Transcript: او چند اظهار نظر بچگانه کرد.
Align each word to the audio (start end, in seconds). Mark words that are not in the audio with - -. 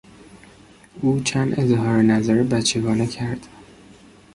او 1.01 1.19
چند 1.23 1.59
اظهار 1.59 2.01
نظر 2.01 2.43
بچگانه 2.43 3.07
کرد. 3.07 3.47